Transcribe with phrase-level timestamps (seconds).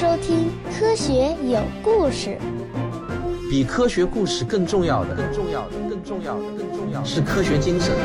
[0.00, 0.46] 收听
[0.78, 2.38] 《科学有故事》。
[3.50, 7.96] 比科学故事更重要的，更重要的，更重要的，更重要的是科学精神。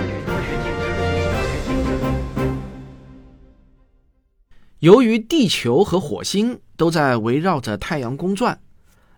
[4.79, 8.59] 由于地球和火星都在围绕着太阳公转，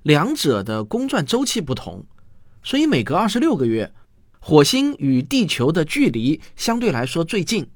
[0.03, 2.03] 两者的公转周期不同，
[2.61, 3.93] 所以每隔二十六个月，
[4.41, 7.69] 火星与地球的距离相对来说最近。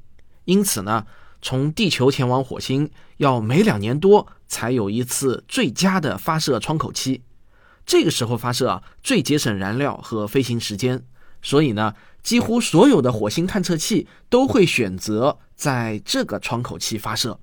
[0.43, 1.05] 因此呢，
[1.41, 7.21] 从地球前往火星要每两年多才有一次最佳的发射窗口期。
[7.85, 11.03] 这个时候发射啊，最节省燃料和飞行时间，
[11.41, 17.39] 所以呢，几乎所有的火星探测器都会选择在这个窗口期发射。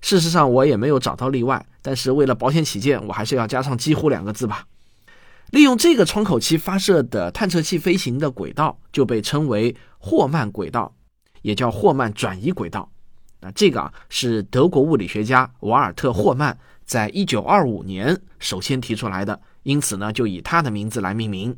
[0.00, 4.66] 事实上，我也没有找到例外，但是为了保险起见，我还是要加上“几乎”两个字吧。
[5.50, 10.94] 利用这个窗口期发射的探测器飞行的轨道就被称为霍曼轨道，
[11.42, 12.90] 也叫霍曼转移轨道。
[13.40, 19.40] 那这个啊，是德国物理学家瓦尔特·霍曼在一九二五年首先提出来的。
[19.62, 21.54] 因此呢，就以他的名字来命名。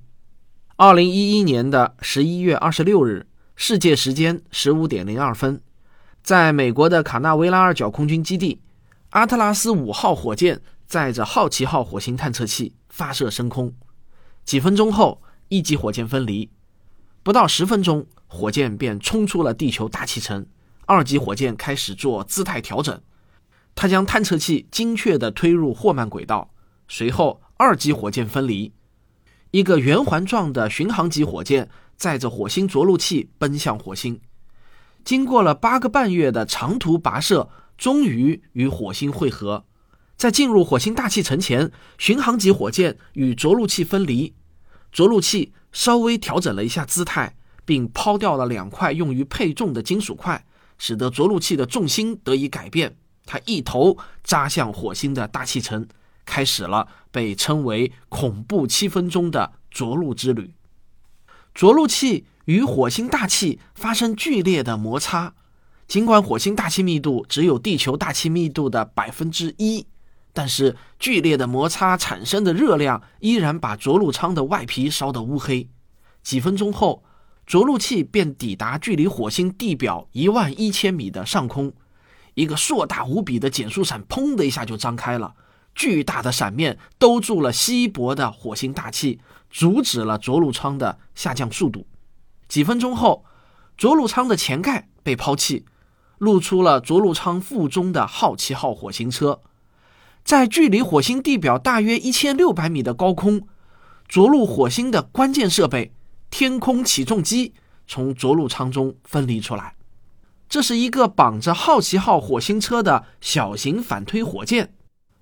[0.75, 5.61] 二零一一年的十一月二十六日，世界时间十五点零二分，
[6.23, 8.61] 在美国的卡纳维拉尔角空军基地，
[9.11, 13.73] 阿特拉斯五号火箭载着好奇号火星探测器发射升空。
[14.45, 16.51] 几分钟后，一级火箭分离，
[17.23, 20.45] 不到十分钟，火箭便冲出了地球大气层。
[20.93, 23.01] 二级火箭开始做姿态调整，
[23.75, 26.51] 它将探测器精确地推入霍曼轨道，
[26.87, 27.41] 随后。
[27.59, 28.73] 二级火箭分离，
[29.53, 34.21] 一个圆环状的巡航级火箭载着火星着陆器奔向火星。
[35.05, 39.65] 经过了八个半月的长途跋涉，终于与火星会合。
[40.17, 44.35] 在进入火星大气层前，巡航级火箭与着陆器分离，
[44.91, 50.45] 着陆器稍微调整了一下姿态，并抛掉了两块用于配重的金属块，
[50.83, 52.97] 使得着陆器的重心得以改变。
[53.25, 55.87] 它一头扎向火星的大气层。
[56.25, 60.55] 开始了被称为“恐怖七分钟”的着陆之旅。
[61.55, 65.35] 着陆器与火星大气发生剧烈的摩擦，
[65.87, 69.87] 尽管火星大气密度只有地球大气密度的百分之一，
[70.33, 75.69] 但是剧烈的摩擦产生的热量依然把着陆舱的外皮烧得乌黑。
[76.23, 77.03] 几分钟后，
[77.53, 81.71] 着陆器便抵达距离火星地表一万一千米的上空，
[82.33, 85.35] 一个硕大无比的减速伞砰的一下就张开了。
[85.75, 89.21] 巨大的伞面兜住了稀薄的火星大气，
[89.51, 91.87] 阻止了着陆舱的下降速度。
[92.49, 93.27] 几分钟后，
[93.77, 95.67] 着陆舱的前盖被抛弃，
[96.17, 99.43] 露出了着陆舱腹中的好奇号火星车。
[100.25, 103.47] 在距离火星地表大约一千六百米的高空，
[104.09, 105.93] 着陆火星的关键设备——
[106.33, 107.53] 天空起重机
[107.87, 109.77] 从着陆舱中分离出来。
[110.49, 114.75] 这是一个绑着好奇号火星车的小型反推火箭。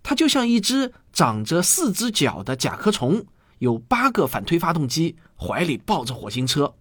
[0.05, 3.27] 它就像一只长着四只脚的甲壳虫，
[3.59, 6.75] 有八个反推发动机，怀里抱着火星车。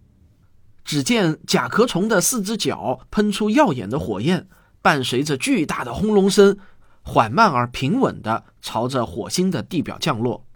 [0.84, 4.48] 只见甲壳虫的四只脚喷出耀眼的火焰，
[4.80, 6.56] 伴随着巨大的轰隆声，
[7.02, 10.46] 缓慢而平稳地朝着火星的地表降落。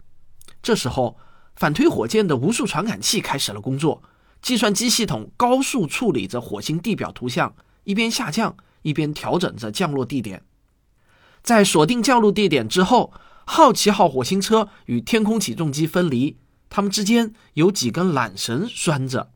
[0.63, 1.17] 这时候，
[1.55, 4.03] 反推火箭的无数传感器开始了工作，
[4.41, 7.55] 计算机系统高速处理着火星地表图像，
[7.85, 10.43] 一边下降，一边调整着降落地点。
[11.41, 13.13] 在锁定降落地点之后，
[13.45, 16.37] 好奇号火星车与天空起重机分离，
[16.69, 19.31] 它们之间有几根缆绳拴着。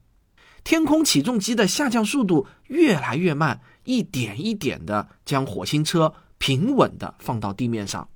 [0.63, 8.09] 天空起重机的下降速度越来越慢，一点一点地将火星车平稳地放到地面上。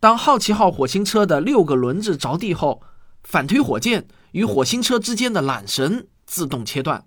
[0.00, 2.82] 当好奇号火星车的六个轮子着地后，
[3.22, 7.06] 反推火箭与火星车之间的缆绳自动切断。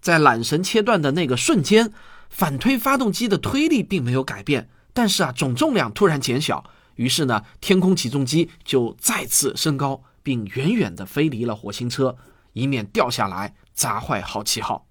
[0.00, 1.92] 在缆绳切断的那个瞬间，
[2.28, 4.68] 反推发动机的推力并没有改变。
[4.92, 6.64] 但是啊，总重量突然减小，
[6.94, 12.16] 于是呢，天空起重机就再次升高，并远远地飞离了火星车，
[12.52, 14.86] 以免掉下来砸坏好奇号。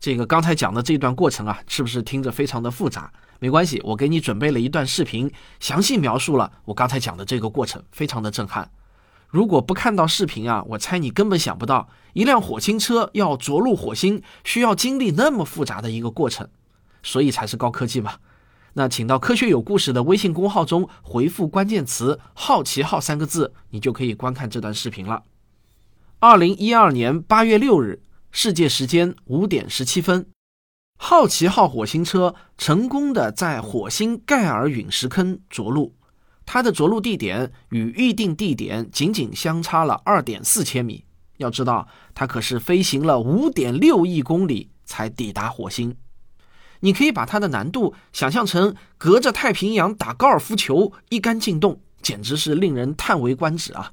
[0.00, 3.12] 这个刚才讲的这段过程啊，是不是听着非常的复杂？
[3.40, 5.30] 没关系，我给你准备了一段视频，
[5.60, 8.70] 详细描述了我刚才讲的这个过程，非常的震撼。
[9.32, 16.46] 如果不看到视频啊，我猜你根本想不到，一辆火星车要着陆火星，需要经历那么复杂的一个过程，
[17.02, 18.16] 所以才是高科技嘛。
[18.74, 25.22] 那请到“科学有故事”的微信公号中回复关键词“好奇号”三个字，你就可以观看这段视频了。
[26.18, 30.26] 二零一二年八月六日，世界时间五点十七分，
[30.98, 35.94] 好奇号火星车成功的在火星盖尔陨石坑着陆，
[36.44, 41.04] 它的着陆地点与预定地点仅仅相差了二点四千米。
[41.38, 45.96] 要知道，它可是飞行了五点六亿公里才抵达火星。
[46.80, 53.92] 你可以把它的难度想象成隔着太平洋打高尔夫球一杆进洞，简直是令人叹为观止啊！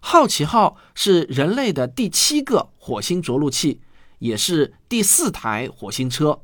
[0.00, 3.80] 好奇号是人类的第七个火星着陆器，
[4.20, 6.42] 也是第四台火星车。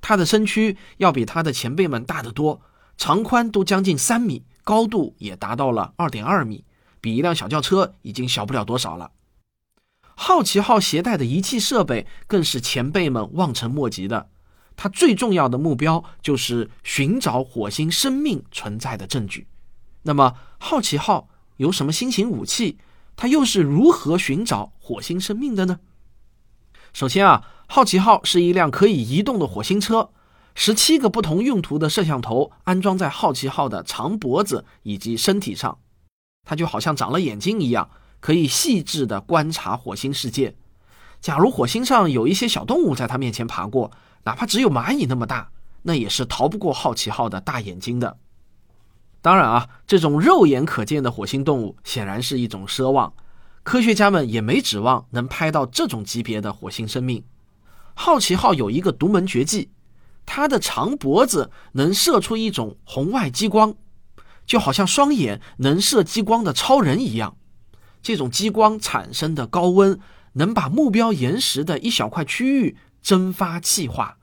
[0.00, 2.60] 它的身躯要比它的前辈们大得多，
[2.96, 6.64] 长宽都将近三米，高度也达到了二点二米，
[7.00, 9.10] 比一辆小轿车已经小不了多少了。
[10.14, 14.28] 好奇号携带的仪器设备更是前辈们望尘莫及的。
[14.76, 19.46] 它最重要的目标就是寻找火星生命存在的证据。
[20.02, 22.78] 那么，好奇号有什么新型武器？
[23.14, 25.80] 它又是如何寻找火星生命的呢？
[26.92, 30.10] 首先啊，好奇号是一辆可以移动的火星车，
[30.54, 35.78] 十七个不同用途的摄像头安装在好奇号的长脖子以及身体上，
[36.44, 37.90] 它就好像长了眼睛一样，
[38.20, 40.54] 可以细致的观察火星世界。
[41.20, 43.90] 假如火星上有一些小动物在它面前爬过，
[44.24, 45.50] 哪怕只有蚂蚁那么大，
[45.82, 48.18] 那也是逃不过好奇号的大眼睛的。
[49.20, 53.12] 当然啊，这种肉眼可见的火星动物显然是一种奢望，
[53.62, 57.24] 科学家们也没指望能拍到这种级别的火星生命。
[57.94, 59.70] 好奇号有一个独门绝技，
[60.26, 63.74] 它的长脖子能射出一种红外激光，
[64.46, 67.36] 就好像双眼能射激光的超人一样。
[68.02, 69.98] 这种激光产生的高温
[70.34, 72.76] 能把目标岩石的一小块区域。
[73.04, 74.16] 蒸发气化，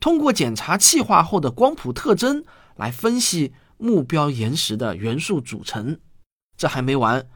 [0.00, 2.42] 通过检查气化后的光谱特征
[2.74, 6.00] 来分析目标岩石的元素组成。
[6.56, 7.28] 这还没完，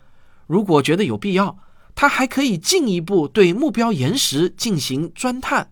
[0.49, 1.57] 如果觉得有必要，
[1.95, 5.71] 它还可以进一步对目标岩石进行钻探，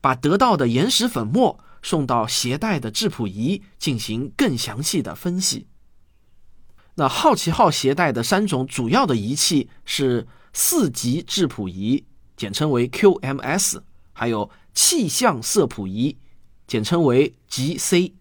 [0.00, 5.68] 把得到的岩石粉末送到携带的质谱仪进行更详细的分析。
[6.96, 12.04] 那好奇号携带的三种主要的仪器是四级质谱仪，
[12.36, 13.78] 简称为 QMS。
[14.12, 16.16] 还有气象色谱仪，
[16.66, 18.14] 简称为 GC，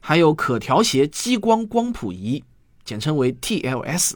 [0.00, 2.44] 还有可调谐激光光谱仪，
[2.84, 4.12] 简称为 TLS。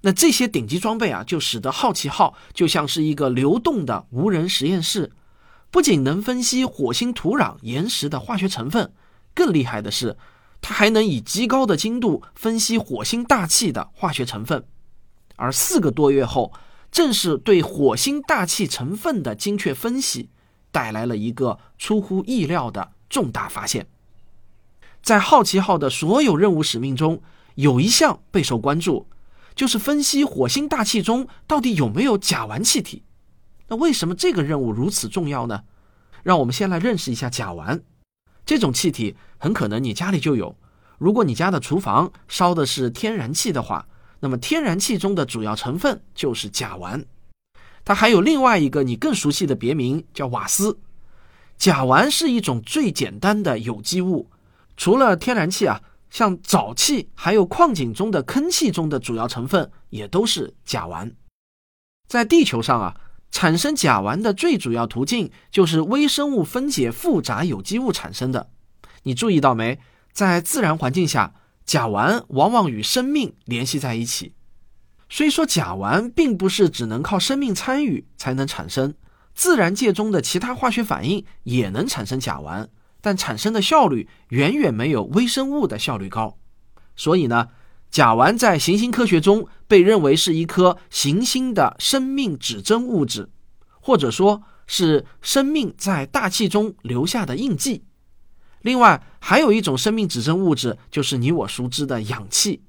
[0.00, 5.12] 那这些顶级装备啊，就使得好奇号就像是一个流动的无人实验室，
[5.72, 8.92] 不仅能分析火星土壤岩石的化学成分，
[9.34, 10.16] 更厉害的是，
[10.60, 14.64] 它还能以极高的精度分析火星大气的化学成分。
[15.36, 16.52] 而四个多月后，
[16.92, 20.28] 正是对火星大气成分的精确分析。
[20.70, 23.86] 带来了一个出乎意料的重大发现。
[25.02, 27.20] 在好奇号的所有任务使命中，
[27.56, 29.06] 有一项备受关注，
[29.54, 33.02] 就是分析火星大气中到底有没有甲烷气体。
[33.72, 35.64] 那为什么这个任务如此重要呢？
[36.22, 37.80] 让我们先来认识一下甲烷。
[38.44, 40.54] 这种气体很可能你家里就有。
[40.98, 43.88] 如果你家的厨房烧的是天然气的话，
[44.20, 47.02] 那么天然气中的主要成分就是甲烷。
[47.82, 50.78] 它还有另外一个你更熟悉的别名，叫瓦斯。
[51.56, 54.28] 甲烷是一种最简单的有机物，
[54.76, 55.80] 除了天然气啊，
[56.10, 61.10] 像沼气还有矿井中的坑气中的主要成分也都是甲烷。
[62.06, 63.00] 在地球上啊，
[63.32, 68.50] 产生甲烷的最主要途径就是微生物分解复杂有机物产生的。
[69.02, 69.80] 你注意到没？
[70.12, 71.34] 在自然环境下，
[71.64, 74.34] 甲烷往往与生命联系在一起。
[75.08, 78.94] 虽说甲烷并不是只能靠生命参与才能产生，
[79.34, 82.68] 自然界中的其他化学反应也能产生甲烷，
[83.00, 86.36] 但产生的效率远远没有微生物的效率高。
[86.94, 87.48] 所以呢，
[87.92, 93.28] 甲烷在行星科学中被认为是一颗行星的生命指针物质，
[93.80, 97.84] 或者说是生命在大气中留下的印记。
[98.62, 102.62] 另外，还有一种生命指针物质，就是你我熟知的氧气。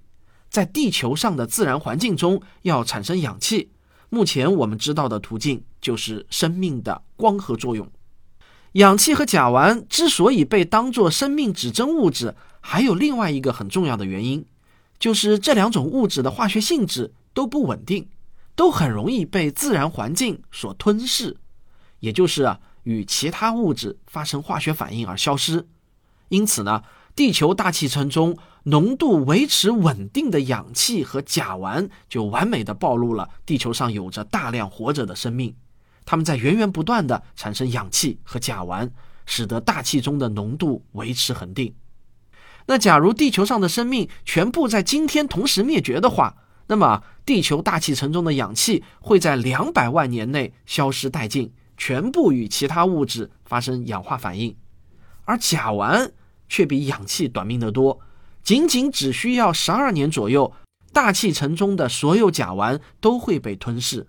[0.49, 3.71] 在地球上的自然环境中，要产生氧气，
[4.09, 7.89] 目前我们知道的途径就是生命的光合作用。
[8.73, 14.45] 氧气和甲烷之所以被当作生命指针物质，还有另外一个很重要的原因，
[15.03, 18.07] 就是这两种物质的化学性质都不稳定，
[18.55, 21.35] 都很容易被自然环境所吞噬，
[21.99, 25.67] 也就是啊与其他物质发生化学反应而消失。
[26.29, 26.83] 因此呢。
[27.15, 35.55] 地球大气层中浓度维持稳定的氧气和甲烷，就完美的暴露了地球上有着大量活着的生命。
[36.05, 38.89] 它们在源源不断的产生氧气和甲烷，
[39.27, 41.75] 使得大气中的浓度维持恒定。
[42.67, 46.35] 那假如地球上的生命全部在今天同时灭绝的话，
[46.67, 54.55] 那么地球大气层中的氧气会在两百万年内消失殆尽，全部与其他物质发生氧化反应，
[55.25, 56.11] 而甲烷。
[56.49, 57.99] 却比氧气短命得多，
[58.43, 60.53] 仅仅只需要十二年左右，
[60.91, 64.05] 大气层中的所有甲烷都会被吞噬。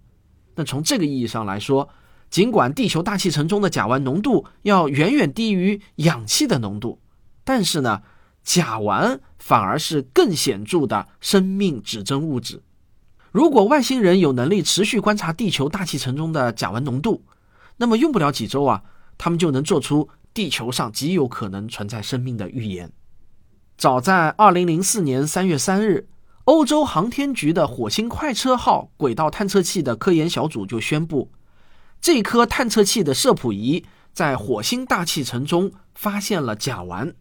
[0.56, 1.88] 那从这个意义上来说，
[2.28, 7.00] 尽管地球大气层中的甲烷浓度要远远低于氧气的浓度，
[7.44, 8.02] 但是呢，
[8.44, 12.62] 甲烷反而是更显著的生命指征物质。
[13.32, 17.24] 如果外星人有能力持续观察地球大气层中的甲烷浓度，
[17.78, 18.82] 那么用不了几周啊，
[19.18, 22.92] 他们就能做出地球上极有可能存在生命的预言。
[23.76, 26.08] 早在2004年3月3日，
[26.44, 31.32] 欧洲航天局的火星快车号轨道探测器的科研小组就宣布，
[32.00, 37.14] 这颗探测器的摄谱仪在火星大气层中发现了甲烷。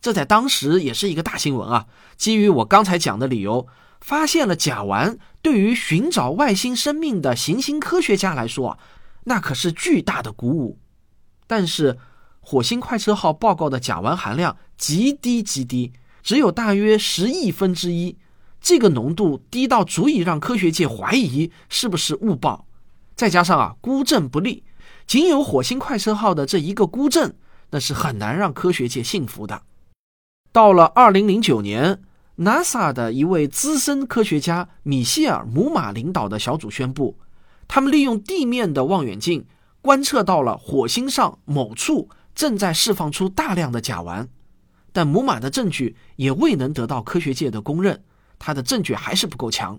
[0.00, 1.86] 这在当时也是一个大新闻啊！
[2.16, 3.66] 基于我刚才讲的理由，
[4.00, 8.78] 发现了甲烷，对于寻找外星生命的行星科学家来说，
[9.24, 10.78] 那可是巨大的鼓舞。
[11.46, 11.98] 但是，
[12.40, 15.92] 火星快车号报告的甲烷含量极低极低，
[16.22, 18.16] 只有大约十亿分之一，
[18.60, 22.66] 这个浓度低到足以让科学界怀疑是不是误报。
[23.14, 24.64] 再加上啊，孤证不立，
[25.06, 27.34] 仅有火星快车号的这一个孤证，
[27.70, 29.62] 那是很难让科学界信服的。
[30.52, 32.02] 到了二零零九年
[32.38, 37.16] ，NASA 的一位资深科学家米歇尔·姆马领导的小组宣布，
[37.68, 39.46] 他们利用地面的望远镜
[39.80, 44.26] 观测到了火星上某处正在释放出大量的甲烷，
[44.92, 48.02] 但姆马的证据也未能得到科学界的公认，
[48.36, 49.78] 他的证据还是不够强。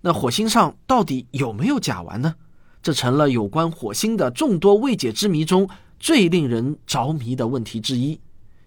[0.00, 2.34] 那火星上到底有没有甲烷呢？
[2.82, 5.68] 这成了有关火星的众多未解之谜中
[6.00, 8.20] 最令人着迷的问题之一。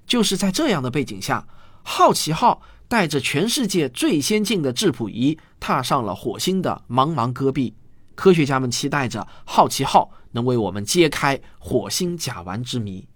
[0.08, 1.46] 就是在这样的背景下，
[1.84, 7.76] 好奇号带着全世界最先进的质谱仪，踏上了火星的茫茫戈壁。
[8.16, 13.08] 科学家们期待着好奇号能为我们揭开火星甲烷之谜。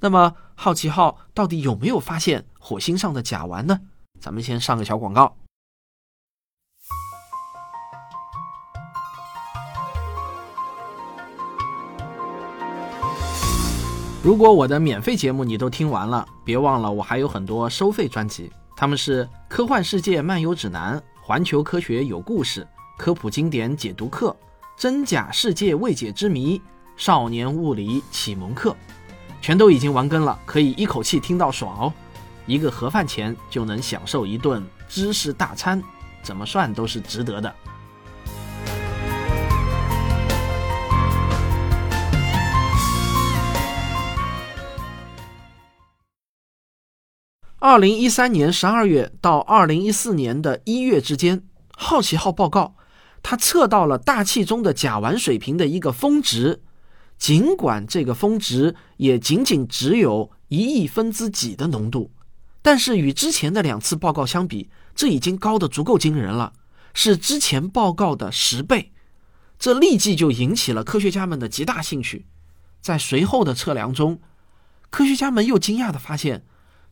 [0.00, 3.80] 那么，好奇号到底有没有发现火星上的甲烷呢？
[4.20, 5.34] 咱们先上个小广告。
[14.24, 22.62] 如果我的免费节目你都听完了，别忘了我还有很多收费专辑，他们是《科幻世界漫游指南》《环球科学有故事》
[22.96, 24.30] 《科普经典解读课》
[24.78, 26.58] 《真假世界未解之谜》
[26.96, 28.70] 《少年物理启蒙课》，
[29.42, 31.92] 全都已经完更了，可以一口气听到爽哦！
[32.46, 35.82] 一个盒饭钱就能享受一顿知识大餐，
[36.22, 37.54] 怎么算都是值得的。
[47.66, 51.42] 二零一三年十二月到二零一四年的一月之间，
[51.74, 52.76] 好奇号报告，
[53.22, 56.60] 它测到了大气中的甲烷水平的一个峰值。
[57.16, 62.10] 尽管这个峰值也仅仅只有一亿分之几的浓度，
[62.60, 66.52] 但是与之前的两次报告相比，这已经高的足够惊人了，
[66.92, 68.92] 是之前报告的十倍。
[69.58, 72.26] 这立即就引起了科学家们的极大兴趣。
[72.82, 74.20] 在随后的测量中，
[74.90, 76.44] 科学家们又惊讶地发现。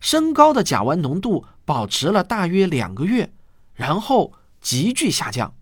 [0.02, 3.32] 升高的甲烷浓度保持了大约两个月，
[3.72, 5.54] 然后急剧下降。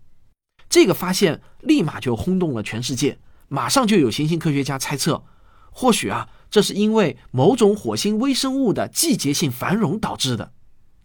[0.67, 5.23] 这个发现立马就轰动了全世界，马上就有行星科学家猜测，
[5.69, 10.51] 或许啊，这是因为某种火星微生物的季节性繁荣导致的。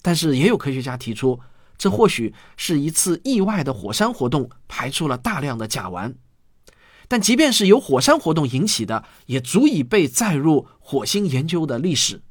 [0.00, 1.38] 但是也有科学家提出，
[1.76, 6.14] 这或许是一次意外的火山活动排出了大量的甲烷。
[7.06, 12.22] 但即便是由火山活动引起的，也足以被载入火星研究的历史。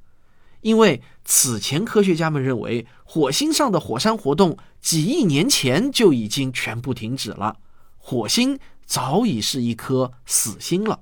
[0.66, 7.58] 因为此前科学家们认为，火星上的火山活动几亿年前就已经全部停止了，
[8.00, 11.02] 火星早已是一颗死星了。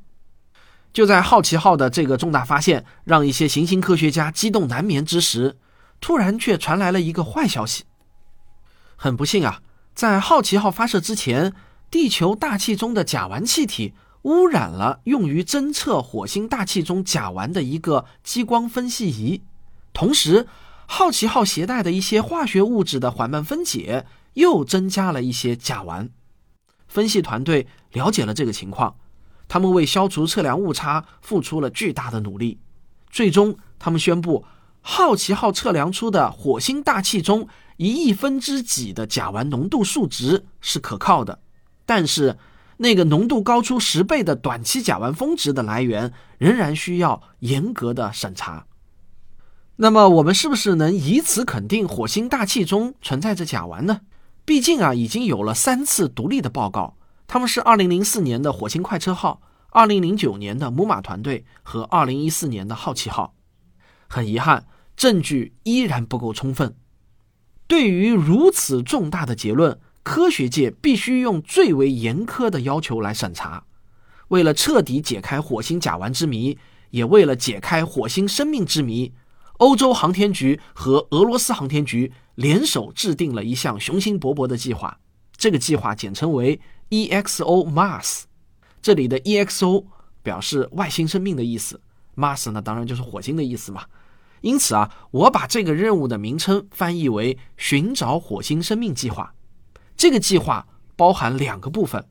[0.92, 5.58] 就在好奇号的这个重大发现让一些行星科学家激动难眠之时，
[6.02, 7.86] 突然却传来了一个坏消息。
[8.98, 9.62] 很不幸啊，
[9.96, 11.54] 在好奇号发射之前，
[11.90, 13.94] 地球大气中的甲烷气体。
[14.24, 19.42] 污染了用于侦测火星大气中甲烷的一个激光分析仪，
[19.94, 20.48] 同时，
[20.88, 26.10] 好奇号携带的一些化学物质的缓慢分解又增加了一些甲烷。
[26.88, 28.96] 分析团队了解了这个情况，
[29.48, 32.60] 他们为消除测量误差付出了巨大的努力。
[33.10, 34.46] 最终，他们宣布，
[34.82, 37.48] 好奇号测量出的火星大气中
[37.78, 41.40] 一亿分之几的甲烷浓度数值是可靠的，
[41.86, 42.38] 但是。
[42.78, 48.66] 那个浓度高出十倍的短期甲烷峰值的来源仍然需要严格的审查。
[49.78, 54.02] 那么，我们是不是能以此肯定火星大气中存在着甲烷呢？
[54.46, 56.96] 毕竟啊，已经有了三次独立的报告，
[57.28, 63.34] 他们是2004年的火星快车号、2009年的母马团队和2014年的好奇号。
[64.08, 66.76] 很遗憾，证据依然不够充分。
[67.68, 69.80] 对于如此重大的结论。
[70.06, 73.64] 科学界必须用最为严苛的要求来审查。
[74.28, 76.58] 为了彻底解开火星甲烷之谜，
[76.90, 79.14] 也为了解开火星生命之谜，
[79.64, 85.00] 欧洲航天局和俄罗斯航天局联手制定了一项雄心勃勃的计划。
[85.38, 88.24] 这个计划简称为 EXO Mars。
[88.82, 89.86] 这里的 EXO
[90.22, 91.80] 表示外星生命的意思
[92.18, 93.86] ，Mars 呢当然就是火星的意思嘛。
[94.42, 99.34] 因此啊，我把这个任务的名称翻译为“寻找火星生命计划”。
[99.96, 100.68] 这个计划
[100.98, 102.06] 包含两个部分，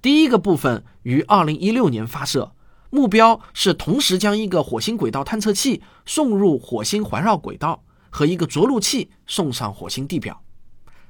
[0.00, 2.52] 第一个部分于2016年发射，
[2.92, 10.44] 目标是同时将一个火星轨道探测器送入火星环绕轨道和一个着陆器送上火星地表。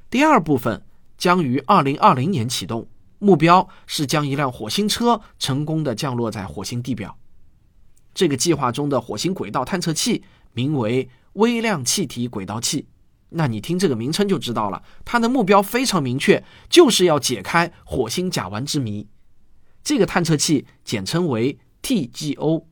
[0.09, 0.85] 第二部分
[1.19, 2.87] 将于2020年启动，
[3.19, 7.19] 目标是将一辆火星车成功的降落在火星地表。
[8.15, 10.23] 这个计划中的火星轨道探测器。
[10.55, 12.87] 名为微量气体轨道器，
[13.31, 19.09] 那你听这个名称就知道了，它的目标非常明确，就是要解开火星甲烷之谜。
[19.83, 21.59] 这个探测器简称为
[21.93, 22.65] TGO。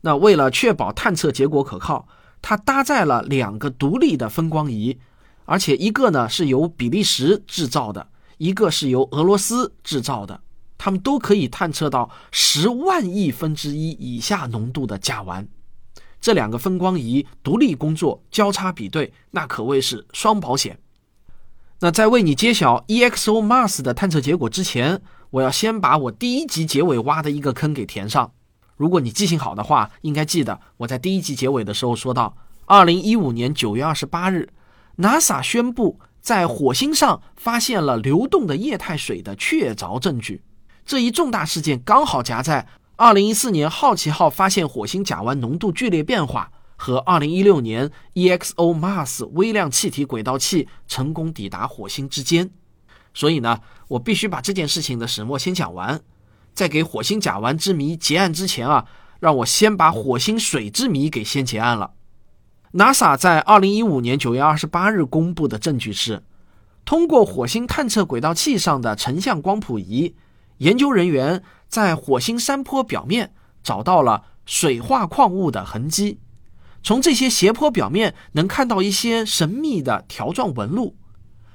[0.00, 2.06] 那为了确保探测结果可靠，
[2.40, 4.98] 它搭载了两个独立的分光仪，
[5.44, 8.06] 而且一个呢是由比利时制造的，
[8.38, 10.40] 一个是由俄罗斯制造的，
[10.76, 15.46] 它们都可以探测到十万亿分之一以下浓度的甲烷。
[16.20, 20.78] 这两个分光仪独立工作，交叉比对，那可谓是双保险。
[21.80, 28.32] 那在为你揭晓 EXO Mars 的探测结果之前，我要先把我第一集结尾挖的一个坑给填上。
[28.76, 34.48] 如果你记性好的话，应该记得我在第一集结尾的时候说到，二零一五年九月二十八日
[34.98, 40.42] ，NASA 宣布在火星上发现了流动的液态水的确凿证据。
[40.84, 42.66] 这一重大事件刚好夹在。
[42.96, 52.50] 二零一四年，好奇号发现火星甲烷浓度剧烈变化，和二零一六年 EXO Mars 微量气体轨道器成功抵达火星之间。
[53.12, 56.00] 所以呢，我必须把这件事情的始末先讲完，
[56.54, 58.86] 在给火星甲烷之谜结案之前啊，
[59.20, 61.92] 让我先把火星水之谜给先结案了。
[62.72, 66.22] NASA 在二零一五年九月二十八日公布的证据是，
[66.84, 70.14] 通过火星探测轨道器上的成像光谱仪，
[70.58, 71.42] 研究人员。
[71.66, 76.20] 在火星山坡表面找到了水化矿物的痕迹，
[76.84, 80.96] 从这些斜坡表面能看到一些神秘的条状纹路。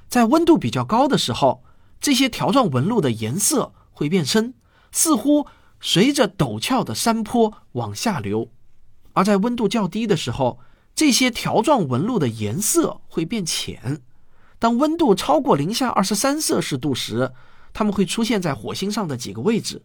[0.10, 1.64] 在温度比较高的时候，
[2.02, 4.56] 这些条状纹路的颜色会变深，
[4.92, 5.48] 似乎
[5.80, 8.50] 随着陡峭的山坡往下流；
[9.14, 10.60] 而在温度较低的时候，
[10.96, 14.02] 这些条状纹路的颜色会变浅。
[14.58, 17.32] 当温度超过零下二十三摄氏度时，
[17.72, 19.82] 它们会出现在火星上的几个位置。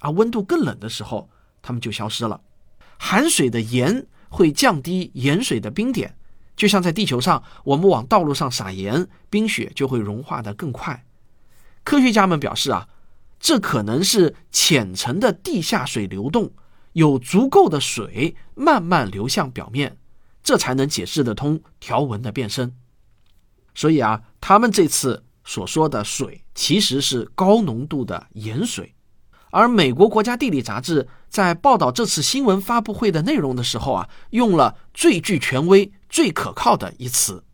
[0.00, 1.28] 而温度更冷的时候，
[1.62, 2.40] 它们就消失了。
[2.98, 6.16] 含水的盐会降低盐水的冰点，
[6.56, 11.04] 就像在地球上，我们往道路上撒盐，冰雪就会融化的更快。
[11.84, 12.88] 科学家们表示啊，
[13.40, 16.50] 这可能是浅层的地下水流动，
[16.92, 19.96] 有足够的水慢慢流向表面，
[20.42, 22.74] 这才能解释得通条纹的变深。
[23.74, 28.94] 所以啊，他们这次所说的水其实是高浓度的盐水。
[29.50, 37.44] 而美国国家地理杂志在报道这次新闻发布会的内容的时候啊，用了最具权威、最可靠的一词。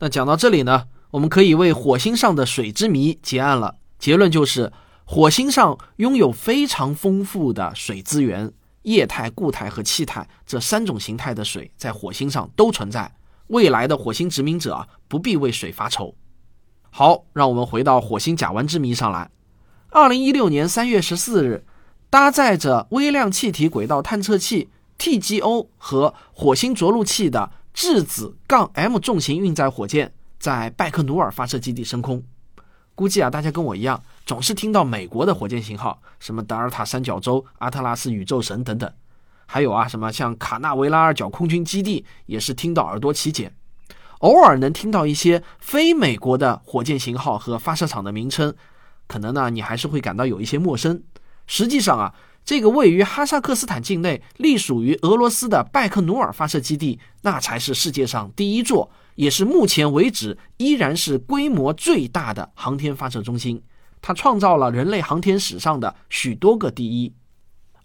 [0.00, 3.76] 那讲到这里呢，我们可以为火星上的水之谜结案了。
[4.00, 4.72] 结论就是，
[5.04, 13.14] 火星上拥有非常丰富的水资源，液态、固态和气态这三种形态的水在火星上都存在。
[13.48, 16.14] 未来的火星殖民者不必为水发愁。
[16.90, 19.30] 好，让我们回到火星甲烷之谜上来。
[19.90, 21.66] 二零一六年三月十四日，
[22.08, 32.22] 搭载着微量气体轨道探测器 TGO 和火星着陆器的质子杠 M 重型运载火箭在拜克努尔发射基地升空。
[32.94, 38.92] 估计啊，大家跟我一样，总是听到美国的火箭型号，什么德尔塔三角洲、阿特拉斯宇宙神等等，
[39.46, 43.54] 还有啊，什么像卡纳维拉尔角空军基地，也是听到耳朵起茧。
[44.18, 48.54] 偶尔能听到一些非美国的火箭型号和发射场的名称。
[49.08, 51.02] 可能呢，你还是会感到有一些陌生。
[51.46, 63.62] 实际上啊，这个位于哈萨克斯坦境内、隶属于俄罗斯的拜克努尔发射基地，那才是世界上第一座，也是目前为止依然是规模最大的航天发射中心。
[64.00, 67.12] 它创造了人类航天史上的许多个第一。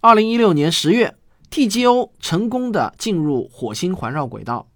[0.01, 1.15] 二零一六年十月
[1.51, 4.67] ，TGO 成功的进入火星环绕轨道，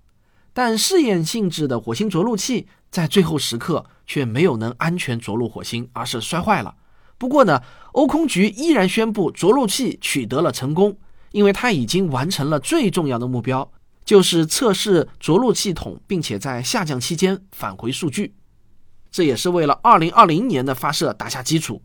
[0.54, 3.86] 但试验性质的火星着陆器在最后时刻。
[4.08, 6.76] 却没有能安全着陆火星，而是摔坏了。
[7.22, 10.98] 不过呢，欧空局依然宣布着陆器取得了成功，
[11.32, 13.72] 因为它已经完成了最重要的目标，
[14.04, 18.34] 就是测试着陆系统，并且在下降期间返回数据。
[19.12, 21.84] 这也是为了2020年的发射打下基础。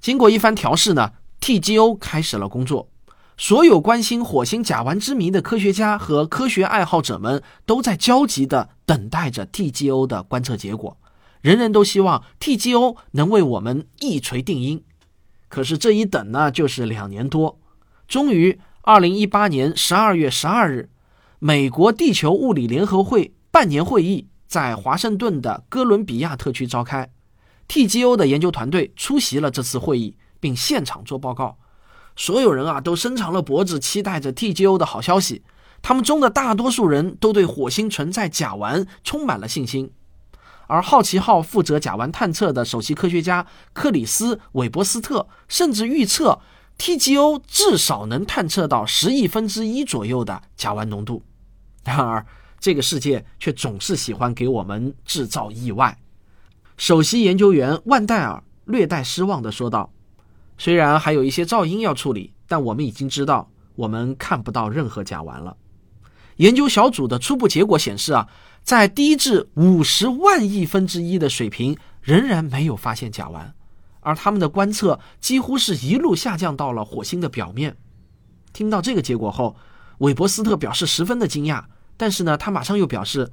[0.00, 1.10] 经过一番调试呢
[1.42, 2.88] TGO 开始了工作。
[3.36, 10.96] 所有关心火星甲烷之谜的科学家和科学爱好者们都在焦急地等待着 TGO 的观测结果，
[11.46, 14.82] 人人都希望 TGO 能为我们一锤定音。
[15.48, 17.60] 可是这一等呢，就是两年多。
[18.08, 20.90] 终于，二零一八年十二月十二日，
[21.38, 27.12] 美国地球物理联合会半年会议在华盛顿的哥伦比亚特区召开
[27.68, 31.58] ，TGO 的研究团队出席了这次会议，并现场做报告。
[32.16, 35.44] 所有人啊都伸长了脖子，期待着 TGO 的好消息。
[35.80, 39.92] 他们中的大多数人都对火星存在甲烷充满了信心。
[40.66, 46.40] 而好奇号负责甲烷探测的首席科学家克里斯·韦伯斯特甚至预测
[46.78, 51.22] ，TGO 至少能探测到十亿分之一左右的甲烷浓度。
[51.84, 52.26] 然而，
[52.58, 55.98] 这个世界却总是喜欢给我们制造意外。
[56.76, 59.90] 首席研究员万代尔略带失望地说道。
[60.58, 65.54] 虽然还有一些噪音要处理，但我们已经知道我们看不到任何甲烷了。
[66.36, 68.26] 研究小组的初步结果显示啊，
[68.66, 73.52] 在低至五十万亿分之一的水平仍然没有发现甲烷，
[74.00, 77.76] 而他们的观测几乎是一路下降到了火星的表面。
[78.52, 79.54] 听到这个结果后，
[79.98, 83.30] 韦伯斯特表示十分的惊讶，但是呢，他马上又表示。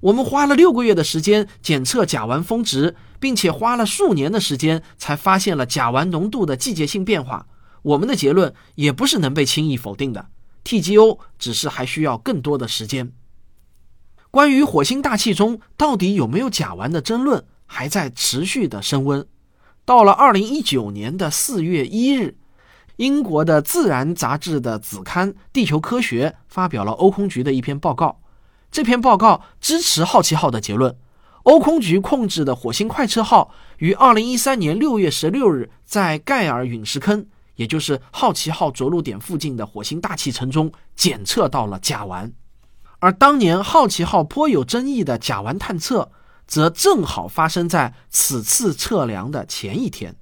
[0.00, 7.46] 我们花了六个月的时间检测甲烷峰值，并且花了数年的时间才发现了甲烷浓度的季节性变化。
[7.82, 10.28] 我们的结论也不是能被轻易否定的。
[10.64, 13.12] TGO 只是还需要更多的时间。
[14.30, 19.26] 关于火星大气中到底有没有甲烷的争论还在持续的升温。
[19.84, 22.36] 到了二零一九年的四月一日，
[22.96, 28.20] 英国的《自然》杂志的子刊《地球科学》发表了欧空局的一篇报告。
[28.70, 30.96] 这篇报告支持好奇号的结论。
[31.44, 42.30] 欧空局控制的火星快车号于二零一三年六月十六日在盖尔陨石坑，也就是好奇号着陆点附近的火星大气层中检测到了甲烷。
[43.00, 46.12] 而当年好奇号颇有争议的甲烷探测，
[46.46, 50.14] 则正好发生在此次测量的前一天。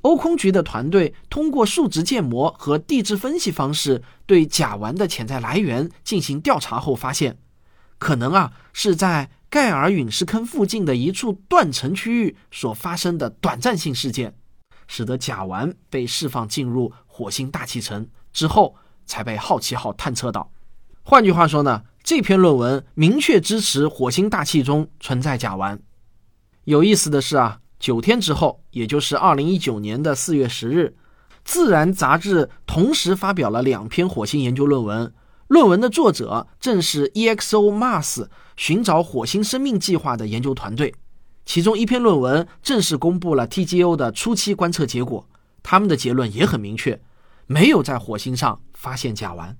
[0.00, 7.38] 欧空局的团队通过数值建模和地质分析方式对甲烷的潜在来源进行调查后发现。
[7.98, 14.34] 可能啊，是在盖尔陨石坑附近的一处断层区域所发生的短暂性事件，
[14.88, 18.74] 使得甲烷被释放进入火星大气层之后，
[19.06, 20.50] 才被好奇号探测到。
[21.04, 25.78] 换句话说呢，这篇论文明确支持火星大气中存在甲烷。
[26.64, 30.96] 有意思的是啊，九天之后，也就是二零一九年的四月十日，
[31.44, 35.12] 《自然》杂志同时发表了两篇火星研究论文。
[35.46, 40.94] 论文的作者正是 EXO Mars 寻找火星生命计划的研究团队，
[41.44, 45.28] 其中一篇论文正式公布了 TGO 的初期观测结果。
[45.62, 47.00] 他们的结论也很明确，
[47.46, 49.54] 没有在火星上发现甲烷。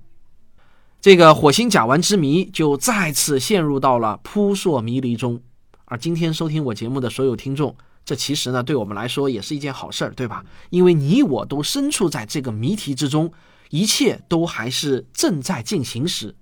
[1.03, 5.37] 这个火星甲烷之谜就再次陷入到了扑朔迷离中。
[5.83, 10.45] 而今天收听我节目的所有听众，这其实呢对我们来说也是一件好事儿，对吧？
[10.69, 13.29] 因为你我都身处在这个谜题之中。
[13.69, 16.33] 一切都还是正在进行时，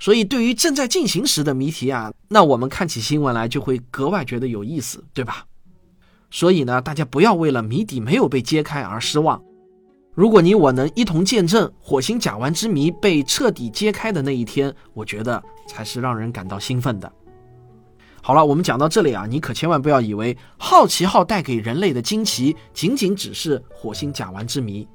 [0.00, 5.46] 所以对于正在进行时的谜题啊，那我们看起新闻来就会格外觉得有意思，对吧？
[6.32, 9.40] 所以呢，大家不要为了谜底没有被揭开而失望。
[10.12, 17.10] 如果你我能一同见证火星甲烷之谜被彻底揭开的那一天，我觉得才是让人感到兴奋的。
[18.20, 24.86] 好了，我们讲到这里啊，你可千万不要以为好奇号带给人类的惊奇仅仅只是火星甲烷之谜。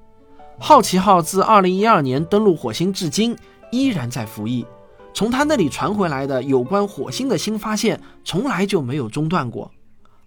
[0.60, 3.36] 好奇号自2012年登陆火星至今，
[3.72, 4.66] 依然在服役。
[5.14, 9.72] 从他那里传回来的有关火星的新发现，从来就没有中断过。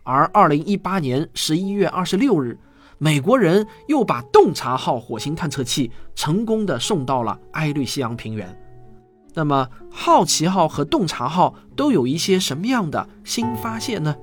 [0.03, 2.59] 而2018年11月26日，
[2.99, 8.57] 美国人又把洞察号火星探测器成功的送到了埃律西昂平原。
[9.35, 14.15] 那么，好奇号和洞察号都有一些什么样的新发现呢？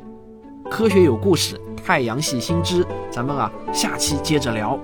[0.70, 4.78] 科学有故事，太阳系新知，咱们啊，下期接着聊。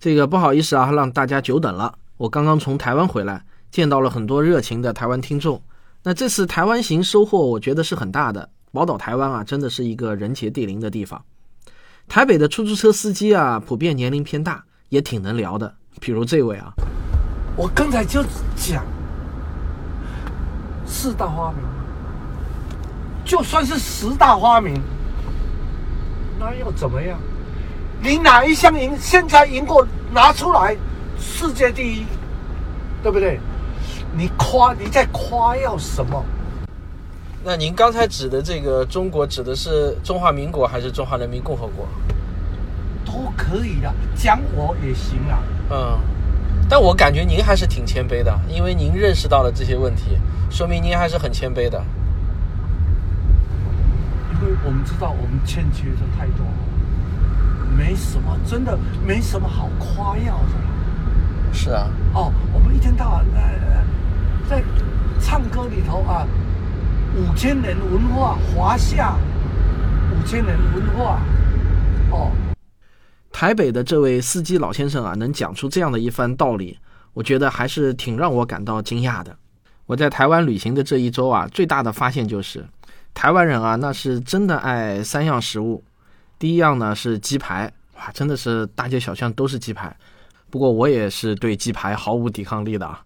[0.00, 1.94] 这个不好意思啊，让大家久等了。
[2.16, 5.62] 我刚刚从台湾回来，见到了很多热情的台湾听众。
[6.02, 8.48] 那这次台湾行收获，我觉得是很大的。
[8.72, 11.22] 宝岛台湾啊，真的是一个人杰地灵的地方。
[12.08, 15.74] 台北的出租车司机啊，普遍年龄偏大，也挺能聊的。
[16.00, 16.72] 比如这位啊，
[17.54, 18.24] 我刚才就
[18.56, 18.82] 讲
[20.86, 21.60] 四大花名，
[23.22, 24.80] 就算是十大花名。
[26.38, 27.18] 那又怎么样？
[28.02, 28.96] 你哪一项赢？
[28.98, 30.74] 现在赢过拿出来，
[31.18, 32.06] 世界第一，
[33.02, 33.38] 对不对？
[34.16, 36.24] 你夸你在夸耀什么？
[37.44, 41.86] 那您刚才指的这个中国，指的是中华民国还是中华人民共和国？
[43.04, 45.38] 都可以的，讲我也行啊。
[45.70, 45.98] 嗯，
[46.68, 50.18] 但我感觉您还是挺谦卑的，因为您认识到了这些问题，
[50.50, 51.82] 说明您还是很谦卑的。
[54.32, 56.46] 因为我们知道我们欠缺的太多，
[57.80, 61.50] 没什么，真的没什么好夸耀的。
[61.50, 63.82] 是啊，哦，我们一天到晚呃
[64.46, 64.62] 在
[65.18, 66.26] 唱歌里头啊，
[67.16, 69.16] 五千年文化，华夏
[70.12, 71.22] 五千年文化，
[72.10, 72.30] 哦，
[73.32, 76.78] 台北的这位司机老先生啊，能讲出这样的一番道理，
[77.14, 79.34] 我觉得还是挺让我感到惊讶的。
[79.86, 82.62] 我在台湾旅行的这一周啊，最大的发现就是，
[83.14, 85.82] 台湾人啊，那是真的爱三样食物。
[86.40, 89.94] 第一样呢是鸡排，哇，真的是大街小巷都是鸡排。
[90.48, 93.04] 不过我也是对鸡排毫无抵抗力的啊。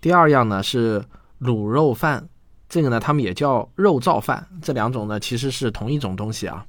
[0.00, 1.04] 第二样呢是
[1.40, 2.26] 卤肉饭，
[2.68, 6.64] 这个呢他们也叫肉燥饭，这两种呢其实是同一种东西啊。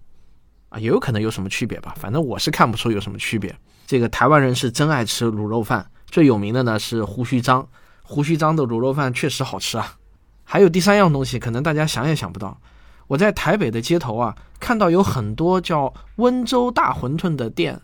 [0.70, 3.56] 啊，也有可能有什么区别吧，反正我是看不出有什么区别。
[3.86, 7.66] 这个台湾人是真爱吃卤肉饭，最有名的呢是胡须章，
[8.02, 9.96] 胡须章的卤肉饭确实好吃啊。
[10.44, 12.60] 还有第三样东西，可能大家想也想不到，
[13.08, 17.80] 我在台北的街头啊，看到有很多叫温州大馄饨的店，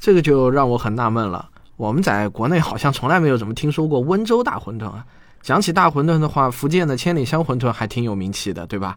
[0.00, 1.48] 这个就让我很纳闷了。
[1.76, 5.04] 我们在国内好像从来没有怎么听说过温州大馄饨啊。
[5.42, 8.96] 讲起大馄饨的话，福建的千里香馄饨还挺有名气的，对吧？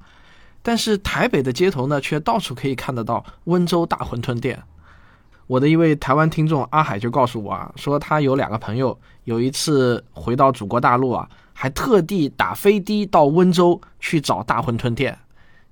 [0.63, 4.61] 但是台北的街头呢，却到处可以看得到温州大馄饨店。
[5.45, 15.17] 我的一位台湾听众阿海就告诉我啊，说他有两个朋友，有一次回到祖国大陆啊，还特地打飞的到温州去找大馄饨店。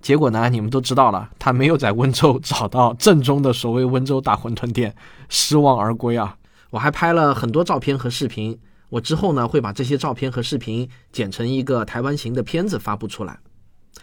[0.05, 4.95] 结果呢，你们都知道了，他没有在温州找到正宗的所谓温州大馄饨店，
[5.29, 6.37] 失望而归啊。
[6.69, 8.55] 我还拍了很多照片和视频，
[8.89, 13.39] 我之后呢会把这些照片和视频剪成一个台湾行的片子发布出来。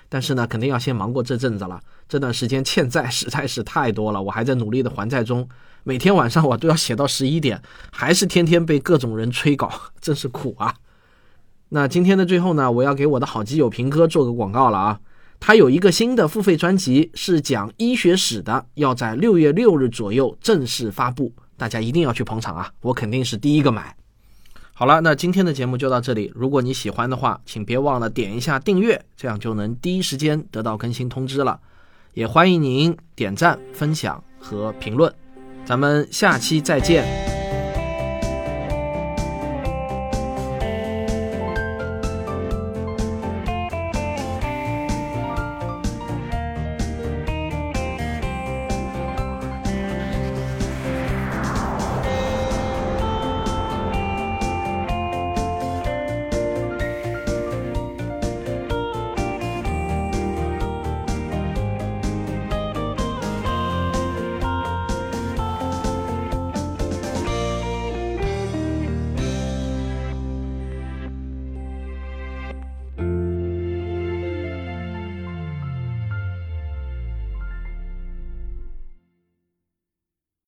[0.08, 1.80] 但是呢，肯定要先忙过这阵子了。
[2.08, 5.48] 这段时间欠债实在是太多了，我还在努力的还债中。
[5.84, 7.62] 每天晚上我都要写到十一点，
[7.92, 10.74] 还是天天被各种人催稿，真是苦啊。
[11.68, 14.98] 那今天的最后呢，我要给我的好基友平哥做个广告了啊。
[15.44, 22.70] 他有一个新的付费专辑，是讲医学史的，要在六月六日左右正式发布，大家一定要去捧场啊！
[22.80, 23.92] 我肯定是第一个买。
[24.72, 26.30] 好了，那今天的节目就到这里。
[26.32, 31.58] 如果你喜欢的话，请别忘了点一下订阅，这样就能第一时间得到更新通知了。
[32.14, 35.12] 也欢迎您点赞、分享和评论。
[35.64, 37.31] 咱们下期再见。